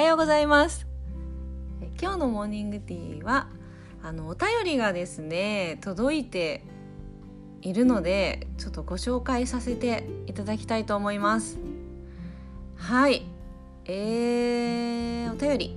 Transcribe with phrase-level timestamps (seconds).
[0.00, 0.86] はようございます。
[2.00, 3.48] 今日のモーニングティーは
[4.02, 6.64] あのお便りがですね届いて
[7.60, 11.58] いるのでちょっとご紹介させていただきたいと思います。
[12.76, 13.26] はい。
[13.84, 15.76] えー、お便り。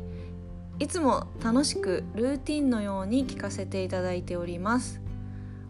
[0.80, 5.02] いつも楽しくルーティンのように聞かせていただいております。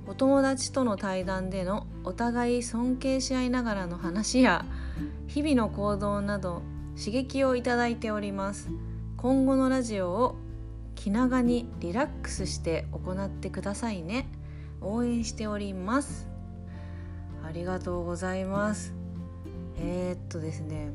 [0.05, 4.63] お友達との対談でのお互い尊敬し合いながらの話や
[5.25, 6.61] 日々の行動など
[6.97, 8.69] 刺激をいただいております。
[9.17, 10.35] 今後のラジオを
[10.95, 14.27] 気長にリラックスして行ってくださいね。
[14.81, 16.27] 応援しております。
[17.43, 18.93] ありがとうございます。
[19.77, 20.91] えー、っとですね。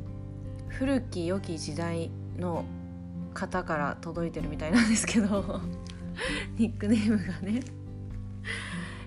[0.69, 2.65] 古き良き時代の
[3.35, 5.61] 方から届いてるみたいなんですけど。
[6.59, 7.61] ニックネームがね。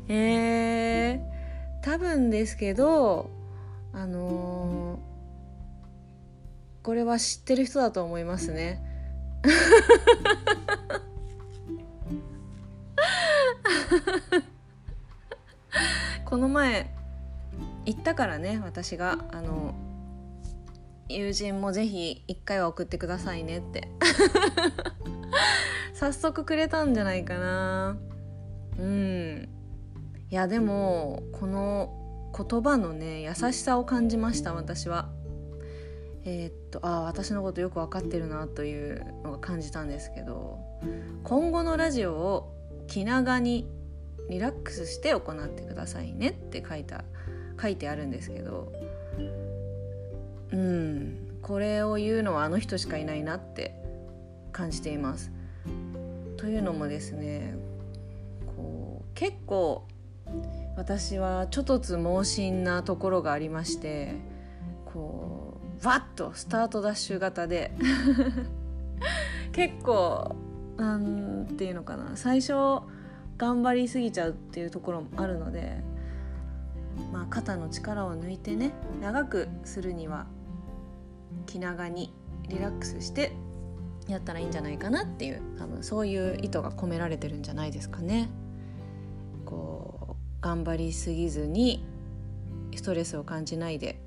[0.07, 3.29] えー、多分ですけど
[3.93, 5.10] あのー、
[6.83, 8.81] これは知ってる人だと思いますね。
[16.25, 16.93] この前
[17.85, 19.25] 言ったからね私が。
[19.31, 19.73] あの
[21.09, 23.89] 友人もぜひ一回は送ってくださいねって。
[25.93, 27.97] 早速くれたんじゃないかな。
[28.79, 29.49] うん。
[30.29, 31.97] いやでもこの
[32.35, 35.00] 言葉のね優しさを感じました私は
[36.33, 40.59] えー、っとああ私のことよく分かってるなというのが感じたんですけど
[41.25, 42.55] 今後のラジオを
[42.87, 43.67] 気長に
[44.29, 47.03] リラックスして行ってくださいねって書いた
[47.61, 48.71] 書いてあるんですけど
[50.53, 53.75] うんこれを言うのはあの人しかいないなって
[54.53, 55.31] 感じています。
[56.37, 57.55] というのもですね
[58.55, 59.85] こう結構
[60.77, 64.15] 私はちょっとつ猛進なところがありまして
[65.81, 67.71] こうわっとスタートダッシュ型で
[69.51, 70.35] 結構
[70.77, 72.53] なんていうのかな最初
[73.37, 75.83] 頑張りすぎちゃうっていうところもあるので、
[77.11, 80.27] まあ、肩の力を抜いてね長くするには
[81.47, 82.13] 気長に
[82.47, 83.31] リラックスして
[84.07, 88.29] やったらいいんじゃないかなっていう多分そういう意図が込められてるんじゃないですかね。
[89.45, 91.85] こう頑張りすぎずに
[92.75, 94.01] ストレスを感じないで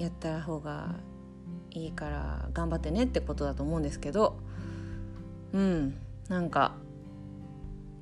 [0.00, 0.96] やった方が
[1.70, 4.38] いいから頑張ってねってことだと思うんですけど
[5.52, 5.94] うん
[6.28, 6.74] なんか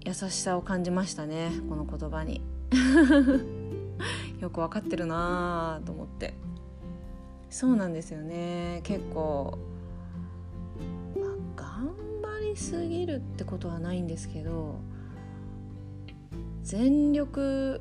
[0.04, 2.42] 優しさを感じましたねこの言葉に。
[4.40, 6.34] よく分かってるなと思って。
[7.50, 8.80] そうなんですよね。
[8.84, 9.58] 結構、
[11.18, 11.90] まあ、頑
[12.22, 14.76] 張りすぎるってことはないんですけど
[16.62, 17.80] 全力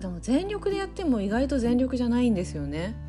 [0.00, 3.05] でも全力でやっても意外と全力じゃないんですよね。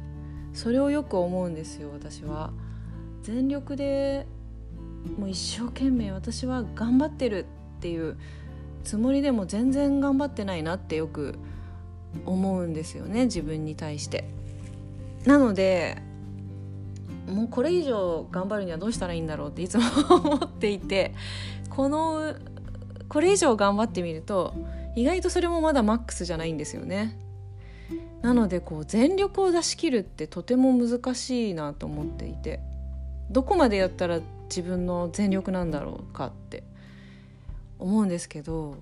[0.58, 2.50] それをよく思うんですよ私は。
[3.22, 4.26] 全力で
[5.20, 7.46] もう一生懸命私は頑張ってる
[7.78, 8.18] っていう
[8.84, 11.38] つもりでも全然頑張ってないなってよく
[12.26, 14.28] 思うんですよね自分に対して。
[15.26, 16.02] なので
[17.28, 21.14] もうこれ以上頑張るにはどうしたらいいんだろうっていつも思っていて
[21.70, 22.34] この
[23.10, 24.56] これ以上頑張ってみると
[24.96, 27.27] 意外とそれもまだマックスじゃないんですよね。
[28.28, 32.60] なのでこう全力を出し切るってとても難しいなと思っていて
[33.32, 36.64] どこまでやったら自分の全力なんだろうかって
[37.80, 38.76] 思うんですけど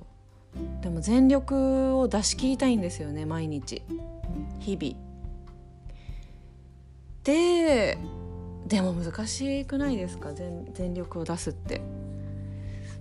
[0.81, 3.83] でも全力を出し切りたいんですよね毎日
[4.61, 4.95] 日々。
[7.23, 7.99] で
[8.65, 10.33] でも難しくないですか？
[10.33, 11.81] 全全力を出すって。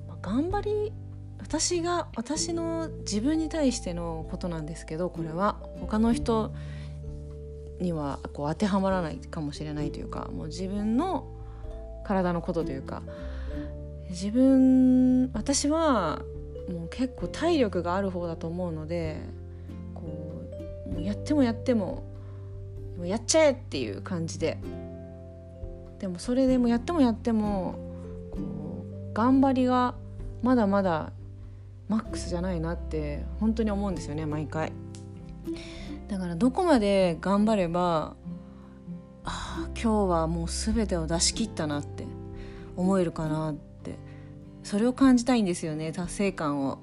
[0.06, 0.93] まあ、頑張り
[1.41, 5.56] 私が私の自分に対してのことなんですけどこれは
[5.87, 6.53] 他の人
[7.81, 11.27] にはこう当てはまらないかもしれないというかもう自分の
[12.05, 13.03] 体のことというか
[14.11, 16.22] 自分私は
[16.71, 19.21] もう結構体力がある方だと思うので
[19.95, 20.43] こ
[20.97, 22.04] うやってもやっても
[22.98, 24.59] もやっちゃえっていう感じで。
[25.98, 27.77] でもそれでもやってもやっても
[28.31, 29.95] こう頑張りが
[30.42, 31.13] まだまだ
[31.89, 34.72] マックスじゃないなって本当に思うんですよね毎回。
[36.09, 38.17] だからどこまで頑張れば
[39.25, 42.07] あ今日はもう全てを出し切ったなって
[42.77, 43.97] 思えるかなって
[44.63, 46.79] それを感じたいんですよね達成感を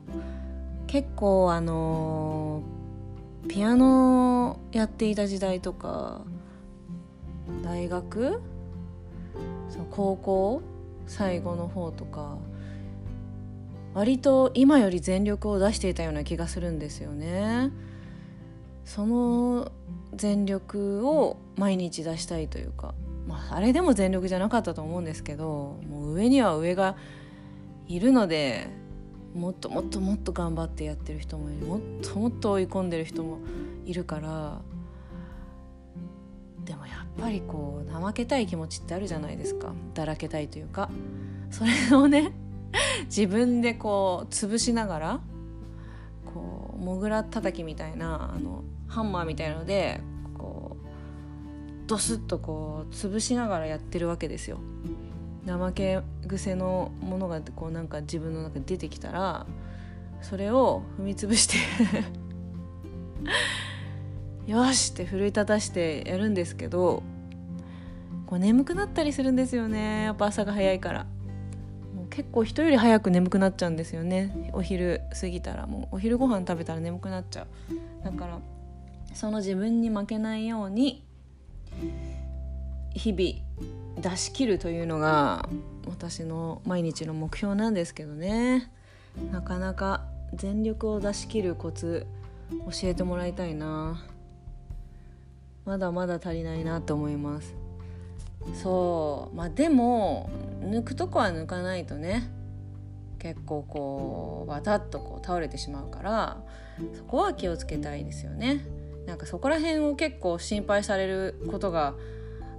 [0.88, 6.22] 結構あのー、ピアノやっていた時代とか
[7.63, 8.42] 大学
[9.69, 10.62] その高校
[11.08, 12.38] 最後の方とか
[13.94, 17.72] 割と今より全力を出していたような気がするんですよね。
[18.86, 19.72] その
[20.13, 22.94] 全力を毎日出したいというか
[23.28, 26.95] まあ、あれでも全力じゃなかったと思うんですけどもう上には上が
[27.88, 28.68] いるので
[29.33, 31.66] もっともっともっと頑張ってやってる人もいる。
[31.66, 33.39] もっともっと追い込んでる人も
[33.86, 34.60] いるから
[36.66, 39.74] でもやっぱりこう怠けたい気持ちってあるじゃないですか。
[39.94, 40.89] だらけたいというか。
[41.50, 42.31] それをね
[43.06, 45.19] 自分でこう潰しながら
[46.81, 50.01] モグラ叩きみたいなあのハンマーみたいなので
[50.38, 54.60] こうドスッとこう潰しながらやってるわけですよ。
[55.45, 59.48] 怠け癖のものがこうなんか自分の中で出てきたら
[60.22, 61.57] それを踏み潰して
[64.51, 67.01] よしって奮い立たしてやるんですけど
[68.27, 71.07] こう眠くなったりするんですよねやっぱ朝が早いから
[72.12, 74.52] 結構人より早く眠くなっちゃうんですよね。
[74.54, 75.96] お昼過ぎたらもう。
[75.96, 77.48] お昼ご飯食べたら眠くなっちゃう。
[78.04, 78.40] だから
[79.13, 81.04] その自分に負けないように
[82.94, 85.48] 日々出し切るというのが
[85.88, 88.69] 私の毎日の目標なんですけどね。
[89.31, 92.06] なかなか全力を出し切るコツ
[92.50, 94.04] 教えてもらいたいな。
[95.63, 97.56] まだまだ足りないなと思います。
[98.61, 99.35] そう。
[99.35, 100.29] まあでも
[100.61, 102.29] 抜くとこは抜かないとね。
[103.19, 106.41] 結構こうわたっとこう倒れてしまうから
[106.97, 108.65] そこは気をつけたいですよね。
[109.05, 111.95] なんかそこら辺を結構心配されることが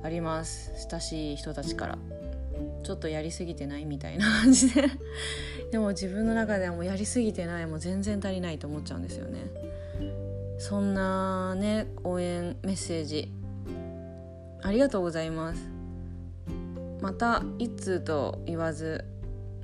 [0.03, 1.99] あります親しい人たちから。
[2.85, 4.85] ちょっとやりすぎてないみたいな感じで。
[5.73, 9.41] でも自分の中ではもうやりすぎてないもう全然足りないと思っちゃうんですよね。
[10.59, 13.33] そんなね応援メッセージ
[14.63, 15.72] ありがとうございます。
[17.03, 19.05] また一通と言わず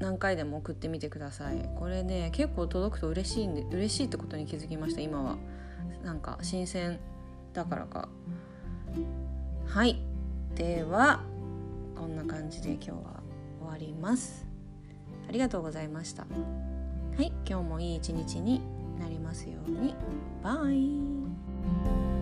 [0.00, 1.70] 何回でも送ってみてください。
[1.76, 5.37] これね結構届くと嬉しいんで嬉しいってことに気づきました今は。
[6.05, 6.99] なんか新鮮
[7.52, 8.08] だからか。
[9.67, 10.02] はい。
[10.55, 11.23] では
[11.96, 12.96] こんな感じで今日は
[13.61, 14.46] 終わります。
[15.29, 16.23] ありがとうございました。
[16.23, 17.32] はい。
[17.49, 18.61] 今日もいい一日に
[18.99, 19.94] なりますように。
[20.43, 22.17] バイ。